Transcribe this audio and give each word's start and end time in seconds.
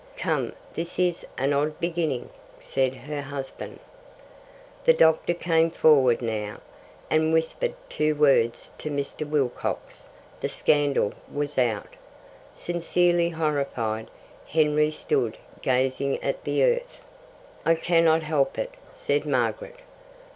"Come, 0.17 0.53
this 0.73 0.97
is 0.97 1.27
an 1.37 1.53
odd 1.53 1.79
beginning," 1.79 2.29
said 2.59 2.95
her 2.95 3.21
husband. 3.21 3.77
The 4.85 4.95
doctor 4.95 5.35
came 5.35 5.69
forward 5.69 6.23
now, 6.23 6.59
and 7.11 7.31
whispered 7.31 7.75
two 7.87 8.15
words 8.15 8.71
to 8.79 8.89
Mr. 8.89 9.29
Wilcox 9.29 10.09
the 10.39 10.49
scandal 10.49 11.13
was 11.31 11.55
out. 11.59 11.93
Sincerely 12.55 13.29
horrified, 13.29 14.09
Henry 14.47 14.89
stood 14.89 15.37
gazing 15.61 16.17
at 16.23 16.45
the 16.45 16.63
earth. 16.63 17.05
"I 17.63 17.75
cannot 17.75 18.23
help 18.23 18.57
it," 18.57 18.73
said 18.91 19.27
Margaret. 19.27 19.75